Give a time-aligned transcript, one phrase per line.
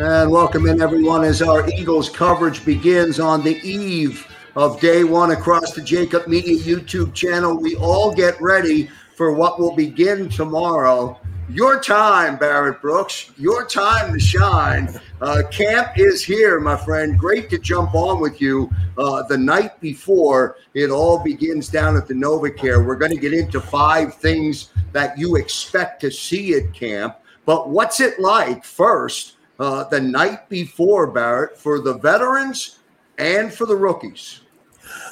[0.00, 5.32] And welcome in, everyone, as our Eagles coverage begins on the eve of day one
[5.32, 7.58] across the JAKIB Media YouTube channel.
[7.58, 11.18] We all get ready for what will begin tomorrow.
[11.48, 15.00] Your time, Barrett Brooks, your time to shine.
[15.20, 17.18] Uh, camp is here, my friend.
[17.18, 22.06] Great to jump on with you uh, the night before it all begins down at
[22.06, 22.86] the NovaCare.
[22.86, 27.16] We're going to get into five things that you expect to see at camp.
[27.44, 29.34] But what's it like first?
[29.58, 32.78] Uh, the night before, Barrett, for the veterans
[33.18, 34.40] and for the rookies?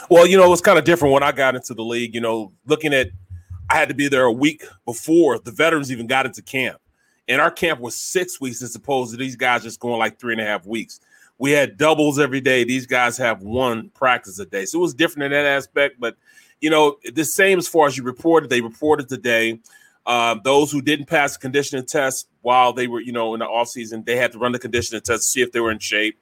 [0.09, 2.15] Well, you know, it was kind of different when I got into the league.
[2.15, 3.11] You know, looking at,
[3.69, 6.81] I had to be there a week before the veterans even got into camp.
[7.29, 10.33] And our camp was six weeks as opposed to these guys just going like three
[10.33, 11.01] and a half weeks.
[11.39, 12.63] We had doubles every day.
[12.63, 14.65] These guys have one practice a day.
[14.65, 15.99] So it was different in that aspect.
[15.99, 16.17] But,
[16.61, 18.49] you know, the same as far as you reported.
[18.49, 19.59] They reported today.
[20.07, 23.47] Uh, those who didn't pass the conditioning test while they were, you know, in the
[23.47, 25.81] off season, they had to run the conditioning test to see if they were in
[25.81, 26.17] shape.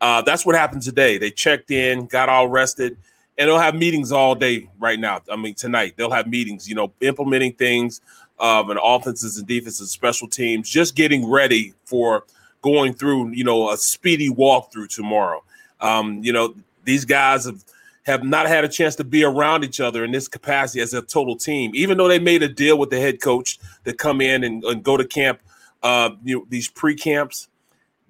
[0.00, 1.18] Uh, that's what happened today.
[1.18, 2.96] They checked in, got all rested,
[3.36, 5.20] and they'll have meetings all day right now.
[5.30, 8.00] I mean, tonight they'll have meetings, you know, implementing things
[8.38, 12.24] of an offenses and defenses, special teams, just getting ready for
[12.62, 15.42] going through, you know, a speedy walkthrough tomorrow.
[15.80, 17.64] Um, you know, these guys have
[18.04, 21.02] have not had a chance to be around each other in this capacity as a
[21.02, 21.70] total team.
[21.74, 24.82] Even though they made a deal with the head coach to come in and, and
[24.82, 25.40] go to camp,
[25.82, 27.48] uh, you know, these pre camps,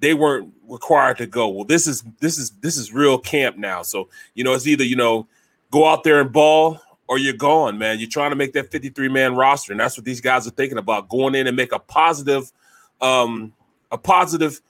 [0.00, 1.48] they weren't required to go.
[1.48, 3.82] Well, this is this is this is real camp now.
[3.82, 5.28] So you know, it's either you know,
[5.70, 7.98] go out there and ball or you're gone, man.
[7.98, 10.78] You're trying to make that 53 man roster, and that's what these guys are thinking
[10.78, 12.50] about: going in and make a positive,
[13.00, 13.52] um,
[13.92, 14.60] a positive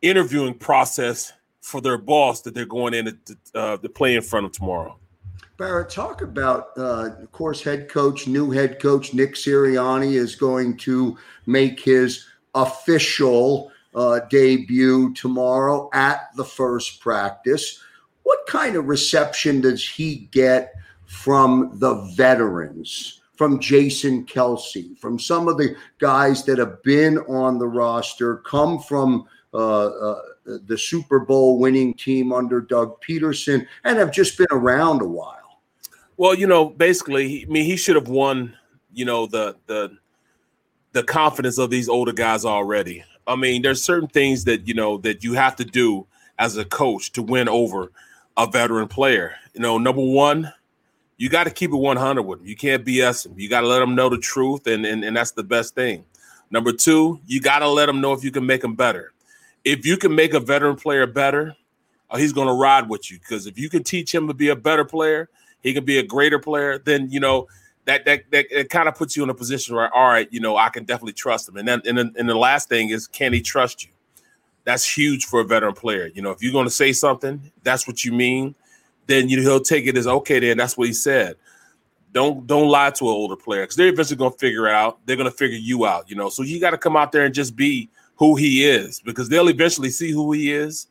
[0.00, 1.32] interviewing process
[1.62, 4.98] for their boss that they're going in to, uh, to play in front of tomorrow.
[5.56, 10.76] Barrett, talk about, uh, of course, head coach, new head coach Nick Sirianni is going
[10.78, 17.80] to make his official uh, debut tomorrow at the first practice.
[18.24, 20.74] What kind of reception does he get
[21.06, 23.20] from the veterans?
[23.36, 28.78] From Jason Kelce, from some of the guys that have been on the roster, come
[28.78, 34.46] from uh, uh, the Super Bowl winning team under Doug Pederson and have just been
[34.50, 35.60] around a while.
[36.16, 38.56] Well, you know, basically, I mean, he should have won,
[38.92, 39.96] you know, the the
[40.92, 43.04] the confidence of these older guys already.
[43.26, 46.06] I mean, there's certain things that you know that you have to do
[46.38, 47.92] as a coach to win over
[48.36, 49.34] a veteran player.
[49.54, 50.52] You know, number one,
[51.16, 52.48] you got to keep it 100 with them.
[52.48, 53.38] You can't BS them.
[53.38, 56.04] You got to let them know the truth, and, and and that's the best thing.
[56.50, 59.12] Number two, you got to let them know if you can make them better
[59.64, 61.56] if you can make a veteran player better,
[62.10, 64.48] uh, he's going to ride with you because if you can teach him to be
[64.48, 65.28] a better player,
[65.62, 66.78] he can be a greater player.
[66.78, 67.46] Then you know
[67.84, 70.40] that that that it kind of puts you in a position where all right, you
[70.40, 71.56] know, I can definitely trust him.
[71.56, 73.90] And then and then, and the last thing is, can he trust you?
[74.64, 76.10] That's huge for a veteran player.
[76.14, 78.54] You know, if you're going to say something, that's what you mean.
[79.06, 80.38] Then you he'll take it as okay.
[80.38, 81.36] Then that's what he said.
[82.12, 84.98] Don't don't lie to an older player because they're eventually going to figure it out.
[85.06, 86.10] They're going to figure you out.
[86.10, 87.88] You know, so you got to come out there and just be
[88.22, 90.86] who he is because they'll eventually see who he is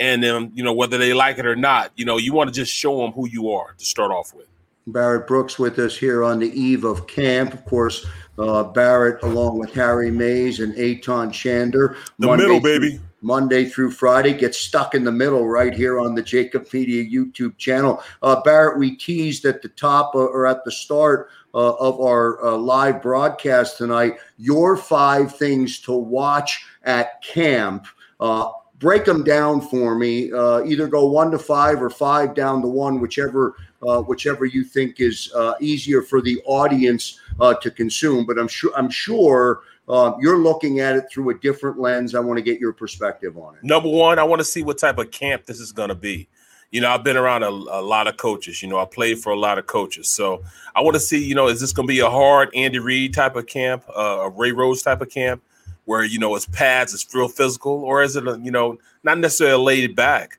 [0.00, 2.52] and then you know whether they like it or not you know you want to
[2.52, 4.48] just show them who you are to start off with.
[4.88, 7.54] Barrett brooks with us here on the eve of camp.
[7.54, 8.04] Of course
[8.36, 11.94] uh, barrett along with harry mayes and Eytan Shander.
[12.18, 12.96] The Monday middle baby.
[12.96, 14.32] Through, monday through friday.
[14.34, 18.02] Gets stuck in the middle right here on the JAKIB media youtube channel.
[18.22, 22.44] Uh, barrett we teased at the top uh, or at the start uh, of our
[22.44, 27.86] uh, live broadcast tonight your five things to watch at camp.
[28.20, 30.32] Uh, break them down for me.
[30.32, 33.56] Uh, either go one to five or five down to one, whichever
[33.86, 37.20] uh, whichever you think is uh, easier for the audience
[37.60, 38.24] to consume.
[38.24, 42.14] But I'm sure I'm sure you're looking at it through a different lens.
[42.14, 43.64] I want to get your perspective on it.
[43.64, 46.28] Number one, I want to see what type of camp this is going to be.
[46.72, 48.62] You know, I've been around a, a, lot of coaches.
[48.62, 50.42] You know, I played for a lot of coaches, so
[50.74, 51.22] I want to see.
[51.22, 54.20] You know, is this going to be a hard Andy Reid type of camp, uh,
[54.22, 55.42] a Ray Rhodes type of camp,
[55.84, 59.18] where you know it's pads, it's real physical, or is it a, you know not
[59.18, 60.38] necessarily laid back,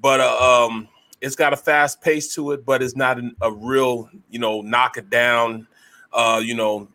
[0.00, 0.88] but uh, um,
[1.20, 4.62] it's got a fast pace to it, but it's not an, a real you know
[4.62, 5.68] knock it down,
[6.14, 6.88] uh, you know,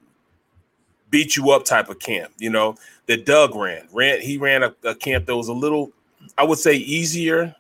[1.12, 2.34] beat you up type of camp.
[2.40, 3.88] You know that Doug ran.
[3.94, 5.92] Ran he ran a, a camp that was a little,
[6.36, 7.56] I would say, easier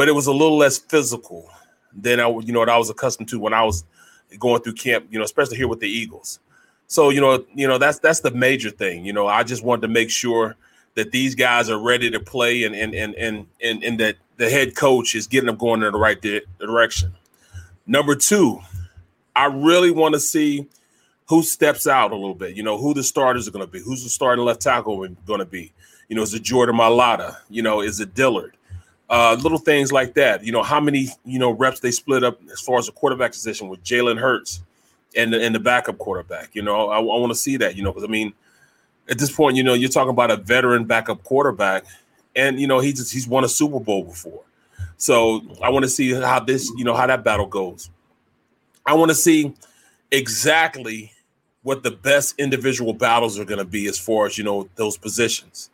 [0.00, 1.46] but it was a little less physical
[1.92, 3.84] than I, you know, what I was accustomed to when I was
[4.38, 5.04] going through camp.
[5.10, 6.38] You know, especially here with the Eagles.
[6.86, 9.04] So you know, you know that's that's the major thing.
[9.04, 10.56] You know, I just wanted to make sure
[10.94, 14.48] that these guys are ready to play, and and and and and, and that the
[14.48, 17.12] head coach is getting them going in the right di- direction.
[17.86, 18.58] Number two,
[19.36, 20.66] I really want to see
[21.28, 22.56] who steps out a little bit.
[22.56, 23.80] You know, who the starters are going to be.
[23.80, 25.74] Who's the starting left tackle going to be?
[26.08, 27.36] You know, is it Jordan Mailata?
[27.50, 28.56] You know, is it Dillard?
[29.10, 30.44] Uh, little things like that.
[30.44, 33.32] You know, how many you know reps they split up as far as the quarterback
[33.32, 34.62] position with Jalen Hurts
[35.16, 36.50] and the, and the backup quarterback.
[36.54, 37.76] You know, I, I want to see that.
[37.76, 38.32] You know, because I mean,
[39.08, 41.84] at this point, you know, you're talking about a veteran backup quarterback,
[42.36, 44.42] and you know he's he's won a Super Bowl before.
[44.96, 47.90] So I want to see how this, you know, how that battle goes.
[48.86, 49.54] I want to see
[50.10, 51.12] exactly
[51.62, 54.96] what the best individual battles are going to be as far as you know those
[54.96, 55.70] positions.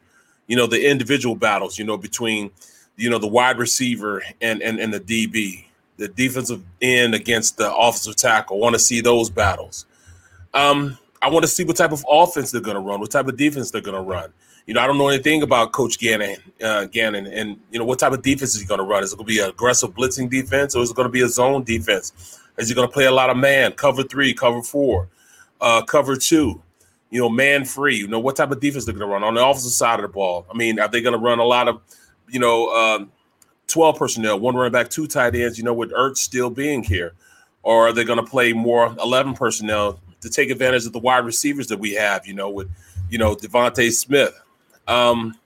[0.46, 1.78] You know, the individual battles.
[1.78, 2.50] You know, between
[2.96, 5.64] you know, the wide receiver and and, and the DB,
[5.96, 8.58] the defensive end against the offensive tackle.
[8.58, 9.86] Want to see those battles.
[10.54, 13.26] Um, I want to see what type of offense they're going to run, what type
[13.26, 14.32] of defense they're going to run.
[14.66, 17.98] You know, I don't know anything about Coach Gannon, uh, Gannon, and you know what
[17.98, 19.04] type of defense is he going to run?
[19.04, 21.22] Is it going to be an aggressive blitzing defense, or is it going to be
[21.22, 22.40] a zone defense?
[22.58, 25.08] Is he going to play a lot of man, cover three, cover four,
[25.60, 26.60] uh, cover two?
[27.10, 27.96] You know, man free.
[27.96, 30.02] You know what type of defense they're going to run on the offensive side of
[30.02, 30.46] the ball.
[30.52, 31.80] I mean, are they going to run a lot of
[32.28, 33.12] you know, um,
[33.68, 37.14] 12 personnel, one running back, two tight ends, you know, with Ertz still being here?
[37.62, 41.24] Or are they going to play more 11 personnel to take advantage of the wide
[41.24, 42.70] receivers that we have, you know, with,
[43.10, 44.40] you know, DeVonta Smith?
[44.86, 45.36] Um,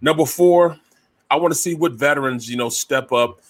[0.00, 0.78] number four,
[1.30, 3.40] I want to see what veterans, you know, step up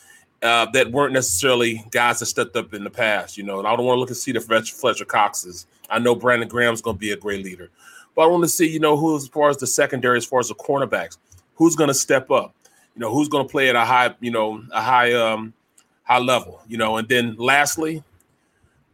[0.42, 3.74] uh, that weren't necessarily guys that stepped up in the past, you know, and I
[3.76, 5.66] don't want to look and see the Fletcher Coxes.
[5.90, 7.70] I know Brandon Graham's going to be a great leader,
[8.14, 10.40] but I want to see, you know, who as far as the secondary, as far
[10.40, 11.18] as the cornerbacks,
[11.54, 12.54] who's going to step up
[12.94, 15.52] you know who's going to play at a high you know a high um
[16.04, 16.96] high level you know?
[16.96, 18.02] And then lastly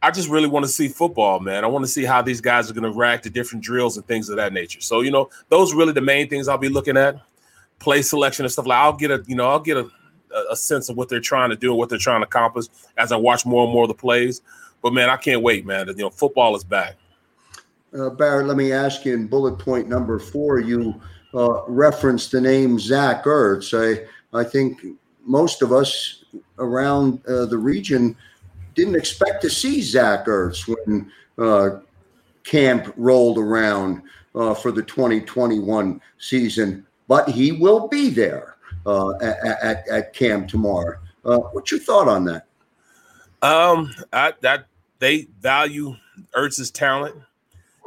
[0.02, 1.64] i just really want to see football man.
[1.64, 4.06] I want to see how these guys are going to react to different drills and
[4.06, 4.80] things of that nature.
[4.80, 7.20] So you know those really the main things i'll be looking at.
[7.78, 9.88] Play selection and stuff like i'll get a you know i'll get a,
[10.50, 12.66] a sense of what they're trying to do and what they're trying to accomplish
[12.96, 14.40] as i watch more and more of the plays.
[14.82, 15.88] But man i can't wait man.
[15.88, 16.96] You know football is back.
[17.98, 21.00] Uh, barrett let me ask you in bullet point number four you
[21.34, 23.72] uh, referenced the name Zach Ertz.
[23.74, 24.06] I
[24.38, 24.84] I think
[25.24, 26.24] most of us
[26.58, 28.16] around uh, the region
[28.74, 31.80] didn't expect to see Zach Ertz when uh,
[32.44, 34.02] camp rolled around
[34.34, 40.48] uh, for the 2021 season, but he will be there uh, at, at, at, camp
[40.48, 40.98] tomorrow.
[41.24, 42.46] Uh, what's your thought on that?
[43.42, 44.66] Um, I, that
[44.98, 45.96] they value
[46.34, 47.16] Ertz's talent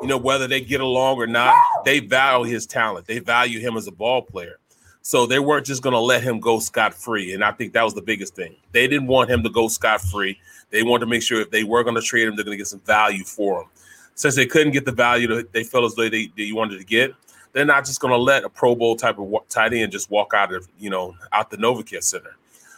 [0.01, 1.55] you know, whether they get along or not,
[1.85, 3.05] they value his talent.
[3.05, 4.57] They value him as a ball player.
[5.03, 7.33] So they weren't just going to let him go scot free.
[7.33, 8.55] And I think that was the biggest thing.
[8.71, 10.39] They didn't want him to go scot free.
[10.69, 12.61] They wanted to make sure if they were going to trade him, they're going to
[12.61, 13.67] get some value for him.
[14.15, 16.85] Since they couldn't get the value that they felt as though they, they wanted to
[16.85, 17.13] get,
[17.53, 20.33] they're not just going to let a Pro Bowl type of tight end just walk
[20.33, 22.35] out of you know out the NovaCare Center.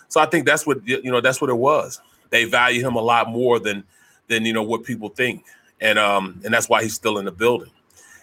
[0.07, 2.01] So I think that's what you know that's what it was.
[2.29, 3.83] They value him a lot more than
[4.29, 5.43] than you know what people think
[5.83, 7.69] and um and that's why he's still in the building.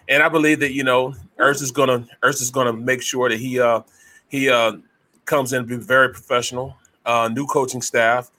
[0.09, 3.39] And I believe that you know Ertz is gonna Ertz is gonna make sure that
[3.39, 3.83] he uh
[4.29, 4.73] he uh
[5.27, 6.77] comes in and be very professional.
[7.07, 8.31] Uh, new coaching staff.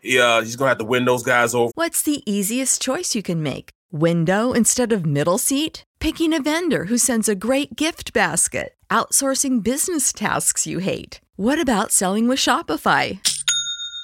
[0.00, 1.72] He uh he's gonna have to win those guys over.
[1.74, 3.70] What's the easiest choice you can make?
[3.90, 5.84] Window instead of middle seat?
[6.00, 8.74] Picking a vendor who sends a great gift basket?
[8.90, 11.20] Outsourcing business tasks you hate?
[11.36, 13.18] What about selling with Shopify?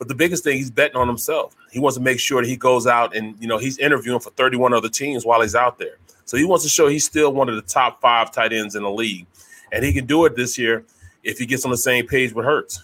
[0.00, 1.54] but the biggest thing, he's betting on himself.
[1.70, 4.30] He wants to make sure that he goes out and, you know, he's interviewing for
[4.30, 5.98] 31 other teams while he's out there.
[6.24, 8.82] So he wants to show he's still one of the top five tight ends in
[8.82, 9.26] the league.
[9.72, 10.86] And he can do it this year
[11.22, 12.82] if he gets on the same page with Hurts.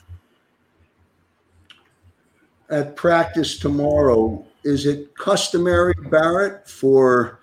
[2.69, 7.41] At practice tomorrow, is it customary, Barrett, for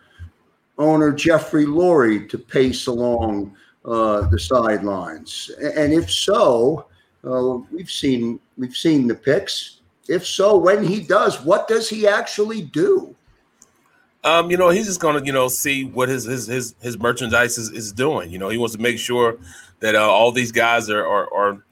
[0.78, 5.50] owner Jeffrey Lurie to pace along uh, the sidelines?
[5.76, 6.86] And if so,
[7.26, 9.80] uh, we've seen we've seen the pics.
[10.08, 13.16] If so, when he does, what does he actually do?
[14.26, 17.58] Um, you know, he's just gonna, you know, see what his his his his merchandise
[17.58, 18.32] is, is doing.
[18.32, 19.38] You know, he wants to make sure
[19.80, 21.64] that uh, all these guys are, are are,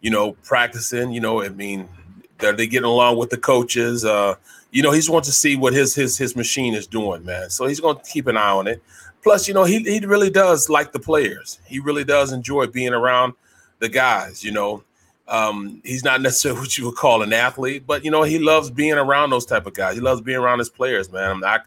[0.00, 1.12] you know, practicing.
[1.12, 1.88] You know, I mean,
[2.42, 4.04] are they getting along with the coaches?
[4.04, 4.36] Uh,
[4.72, 7.50] you know, he just wants to see what his his his machine is doing, man.
[7.50, 8.82] So he's gonna keep an eye on it.
[9.22, 11.60] Plus, you know, he he really does like the players.
[11.66, 13.34] He really does enjoy being around
[13.78, 14.42] the guys.
[14.42, 14.82] You know,
[15.30, 18.70] um, he's not necessarily what you would call an athlete, but you know he loves
[18.70, 19.94] being around those type of guys.
[19.94, 21.42] He loves being around his players, man.
[21.44, 21.60] I,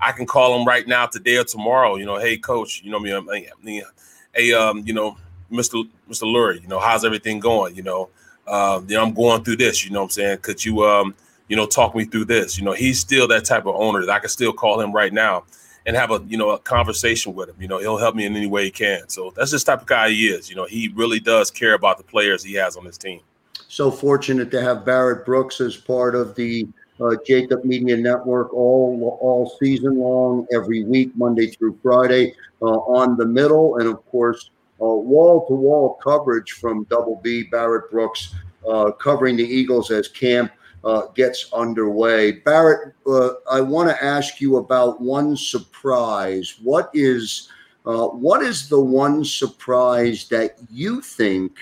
[0.00, 1.96] I can call him right now, today or tomorrow.
[1.96, 3.28] You know, hey coach, you know me, um,
[4.34, 5.16] hey, um, you know,
[5.48, 7.74] Mister Mister Lurie, you know, how's everything going?
[7.76, 8.10] You know,
[8.46, 9.84] uh, you know, I'm going through this.
[9.84, 11.14] You know, what I'm saying, could you, um,
[11.48, 12.58] you know, talk me through this?
[12.58, 15.12] You know, he's still that type of owner that I can still call him right
[15.12, 15.44] now
[15.86, 17.56] and have a you know a conversation with him.
[17.58, 19.08] You know, he'll help me in any way he can.
[19.08, 20.48] So that's just the type of guy he is.
[20.48, 23.20] You know, he really does care about the players he has on his team.
[23.68, 26.66] So fortunate to have Barrett Brooks as part of the
[27.00, 33.16] uh, JAKIB Media Network all all season long, every week, Monday through Friday, uh, on
[33.16, 38.34] the middle, and of course, wall to wall coverage from Double B Barrett Brooks
[38.68, 40.52] uh, covering the Eagles as camp
[40.84, 42.32] uh, gets underway.
[42.32, 46.58] Barrett, uh, I want to ask you about one surprise.
[46.62, 47.48] What is
[47.86, 51.58] uh, what is the one surprise that you think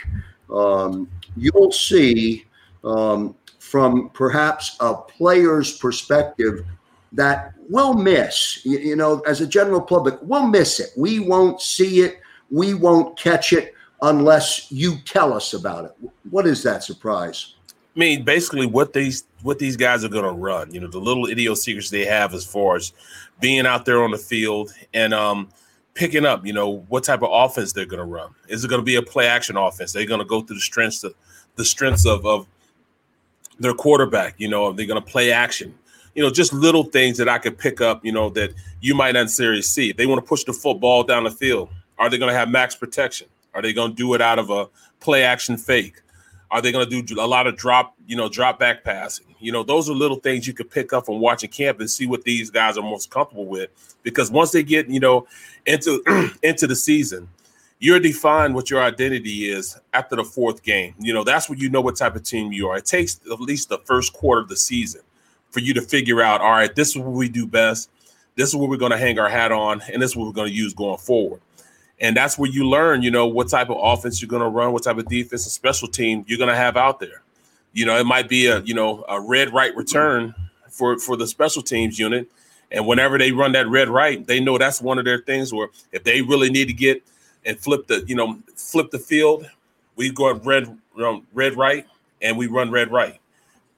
[0.50, 2.46] um, you'll see
[2.84, 6.64] um, from perhaps a player's perspective
[7.10, 8.64] that we'll miss?
[8.64, 10.90] You, you know, as a general public, we'll miss it.
[10.96, 12.20] We won't see it.
[12.50, 16.10] We won't catch it unless you tell us about it.
[16.30, 17.54] What is that surprise?
[17.94, 20.72] I mean, basically, what these what these guys are going to run.
[20.72, 22.92] You know, the little idiosyncrasies they have as far as
[23.40, 25.48] being out there on the field and um,
[25.94, 26.46] picking up.
[26.46, 28.34] You know, what type of offense they're going to run.
[28.48, 29.92] Is it going to be a play action offense?
[29.92, 31.14] They're going to go through the strengths of
[31.56, 32.46] the strengths of, of
[33.58, 34.36] their quarterback.
[34.38, 35.74] You know, they're going to play action.
[36.14, 38.04] You know, just little things that I could pick up.
[38.06, 39.90] You know, that you might not necessarily see.
[39.90, 41.68] If they want to push the football down the field,
[41.98, 43.28] are they going to have max protection?
[43.52, 44.68] Are they going to do it out of a
[45.00, 46.00] play action fake?
[46.52, 49.34] Are they going to do a lot of drop, you know, drop back passing?
[49.40, 52.06] You know, those are little things you could pick up from watching camp and see
[52.06, 53.70] what these guys are most comfortable with.
[54.02, 55.26] Because once they get, you know,
[55.64, 56.02] into
[56.42, 57.26] into the season,
[57.78, 60.94] you're defined what your identity is after the fourth game.
[61.00, 62.76] You know, that's when you know what type of team you are.
[62.76, 65.00] It takes at least the first quarter of the season
[65.50, 67.90] for you to figure out, all right, this is what we do best.
[68.36, 70.32] This is what we're going to hang our hat on, and this is what we're
[70.32, 71.40] going to use going forward.
[72.02, 74.72] And that's where you learn, you know, what type of offense you're going to run,
[74.72, 77.22] what type of defense and special team you're going to have out there.
[77.72, 80.34] You know, it might be a, you know, a red right return
[80.68, 82.28] for for the special teams unit.
[82.72, 85.68] And whenever they run that red right, they know that's one of their things where
[85.92, 87.02] if they really need to get
[87.46, 89.48] and flip the, you know, flip the field,
[89.94, 90.76] we go red
[91.32, 91.86] red right
[92.20, 93.20] and we run red right.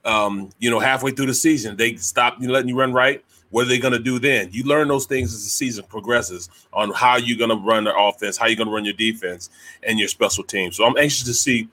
[0.07, 3.23] Um, you know, halfway through the season, they stop you letting you run right
[3.55, 4.49] what are they going to do then?
[4.51, 7.97] You learn those things as the season progresses on how you're going to run the
[7.97, 9.49] offense, how you're going to run your defense,
[9.85, 10.73] and your special team.
[10.73, 11.69] So I'm anxious to see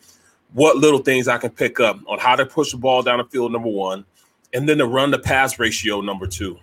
[0.53, 3.23] what little things I can pick up on how to push the ball down the
[3.23, 4.05] field, number one,
[4.53, 6.59] and then to run the pass ratio, number two.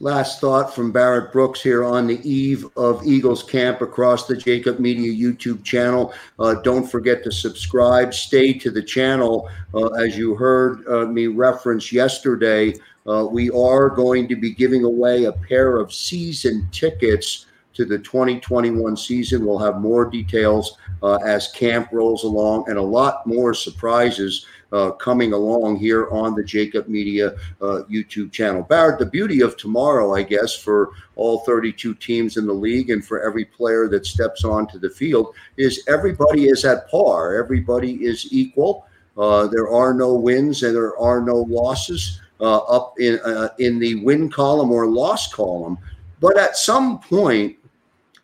[0.00, 4.80] Last thought from Barrett Brooks here on the eve of Eagles camp across the JAKIB
[4.80, 6.12] Media YouTube channel.
[6.40, 8.12] Uh, don't forget to subscribe.
[8.12, 9.48] Stay to the channel.
[9.72, 12.74] Uh, as you heard uh, me reference yesterday,
[13.08, 17.98] uh, we are going to be giving away a pair of season tickets to the
[17.98, 19.44] 2021 season.
[19.44, 24.90] We'll have more details uh, as camp rolls along and a lot more surprises uh,
[24.92, 28.62] coming along here on the JAKIB Media uh, YouTube channel.
[28.62, 33.04] Barrett, the beauty of tomorrow, I guess, for all 32 teams in the league and
[33.04, 37.34] for every player that steps onto the field is everybody is at par.
[37.34, 38.86] Everybody is equal.
[39.16, 43.78] Uh, there are no wins and there are no losses uh, up in uh, in
[43.78, 45.78] the win column or loss column.
[46.20, 47.56] But at some point,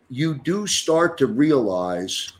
[0.09, 2.33] you do start to realize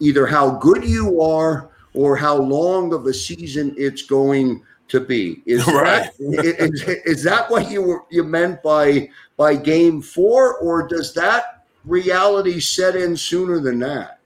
[0.00, 5.42] either how good you are or how long of a season it's going to be.
[5.46, 6.10] Is right.
[6.18, 11.14] that is, is that what you were you meant by by game four, or does
[11.14, 14.20] that reality set in sooner than that?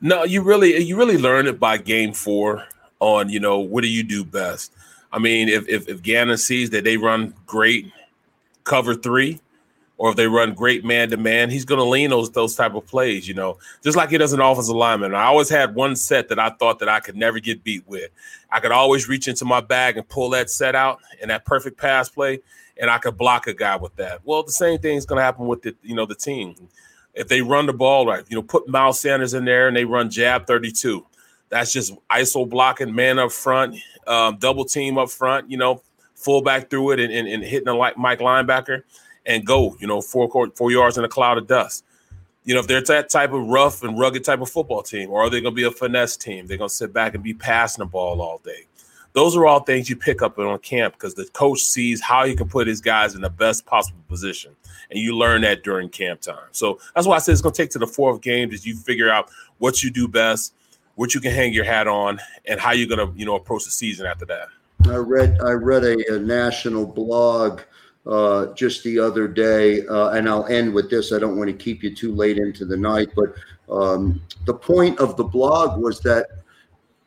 [0.00, 2.66] No, you really you really learn it by game four
[3.02, 4.72] on, you know, what do you do best?
[5.12, 7.92] I mean, if if, if Gannon sees that they run great
[8.64, 9.40] cover three,
[10.02, 12.74] or if they run great man to man, he's going to lean those those type
[12.74, 13.28] of plays.
[13.28, 15.14] You know, just like he does an offensive lineman.
[15.14, 18.10] I always had one set that I thought that I could never get beat with.
[18.50, 21.78] I could always reach into my bag and pull that set out and that perfect
[21.78, 22.40] pass play,
[22.78, 24.20] and I could block a guy with that.
[24.24, 26.56] Well, the same thing is going to happen with the you know the team.
[27.14, 29.84] If they run the ball right, you know, put Miles Sanders in there and they
[29.84, 31.06] run jab 32.
[31.50, 35.82] That's just ISO blocking, man up front, um, double team up front, you know,
[36.14, 38.82] fullback through it and, and, and hitting a like Mike linebacker
[39.26, 41.84] and go, you know, four four yards in a cloud of dust.
[42.44, 45.22] You know, if they're that type of rough and rugged type of football team, or
[45.22, 46.46] are they going to be a finesse team?
[46.46, 48.66] They're going to sit back and be passing the ball all day.
[49.12, 52.34] Those are all things you pick up on camp because the coach sees how he
[52.34, 54.56] can put his guys in the best possible position,
[54.90, 56.48] and you learn that during camp time.
[56.50, 58.74] So that's why I said it's going to take to the fourth game as you
[58.74, 60.54] figure out what you do best,
[60.94, 63.64] what you can hang your hat on, and how you're going to you know approach
[63.64, 64.48] the season after that.
[64.88, 67.60] I read I read a, a national blog
[68.06, 71.12] uh, just the other day, uh, and I'll end with this.
[71.12, 73.34] I don't want to keep you too late into the night, but
[73.70, 76.26] um, the point of the blog was that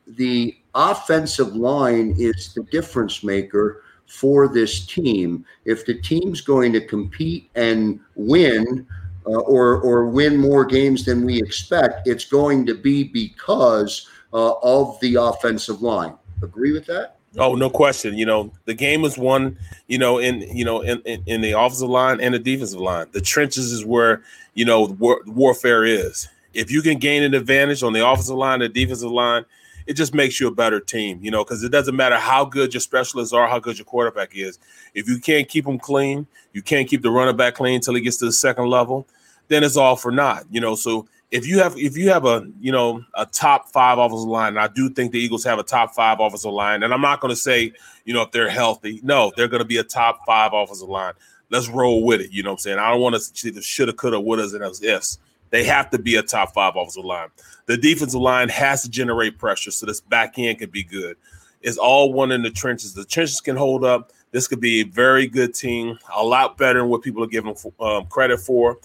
[0.08, 5.46] the offensive line is the difference maker for this team.
[5.66, 8.88] If the team's going to compete and win,
[9.28, 14.54] uh, or or win more games than we expect, it's going to be because uh,
[14.64, 16.16] of the offensive line.
[16.42, 17.18] Agree with that?
[17.38, 18.18] Oh, no question.
[18.18, 19.58] You know, the game is won,
[19.88, 23.08] you know, in you know, in, in, in the offensive line and the defensive line.
[23.12, 26.30] The trenches is where, you know, war- warfare is.
[26.54, 29.44] If you can gain an advantage on the offensive line, the defensive line,
[29.86, 32.74] it just makes you a better team, you know, because it doesn't matter how good
[32.74, 34.58] your specialists are, how good your quarterback is.
[34.94, 38.02] If you can't keep them clean, you can't keep the running back clean until he
[38.02, 39.08] gets to the second level,
[39.48, 40.76] then it's all for naught, you know.
[40.76, 44.50] So if you have if you have a you know a top five offensive line,
[44.50, 47.20] and I do think the Eagles have a top five offensive line, and I'm not
[47.20, 47.74] going to say
[48.06, 51.14] you know if they're healthy, no, they're going to be a top five offensive line.
[51.52, 52.32] Let's roll with it.
[52.32, 52.80] You know what I'm saying?
[52.80, 55.20] I don't want to see the shoulda, coulda, wouldas, and those ifs.
[55.52, 57.30] They have to be a top five offensive line.
[57.68, 61.18] The defensive line has to generate pressure so this back end can be good.
[61.62, 62.94] It's all one in the trenches.
[62.94, 64.12] The trenches can hold up.
[64.32, 67.56] This could be a very good team, a lot better than what people are giving
[67.80, 68.78] um, credit for.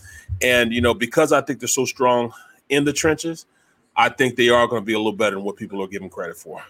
[0.42, 2.32] And, you know, because I think they're so strong
[2.68, 3.46] in the trenches,
[3.96, 6.08] I think they are going to be a little better than what people are giving
[6.08, 6.62] credit for.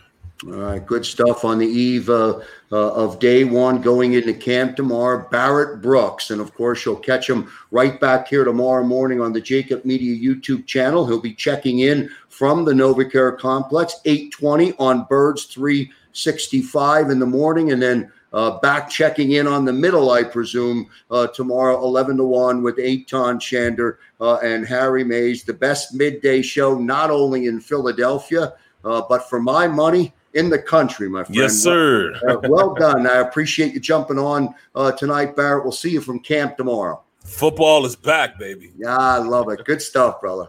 [0.47, 2.41] All right, good stuff on the eve uh,
[2.73, 5.29] uh, of day one going into camp tomorrow.
[5.31, 9.41] Barrett Brooks, and of course, you'll catch him right back here tomorrow morning on the
[9.43, 11.07] JAKIB Media YouTube channel.
[11.07, 17.73] He'll be checking in from the NovaCare Complex, 820 on Birds 365 in the morning,
[17.73, 22.25] and then uh, back checking in on the middle, I presume, uh, tomorrow, 11 to
[22.25, 25.43] 1 with Eytan Shander uh, and Harry Mayes.
[25.43, 30.59] The best midday show, not only in Philadelphia, uh, but for my money, in the
[30.59, 31.35] country, my friend.
[31.35, 32.15] Yes, sir.
[32.29, 33.07] Uh, well done.
[33.07, 35.65] I appreciate you jumping on uh, tonight, Barrett.
[35.65, 37.03] We'll see you from camp tomorrow.
[37.25, 38.73] Football is back, baby.
[38.77, 39.65] Yeah, I love it.
[39.65, 40.49] Good stuff, brother.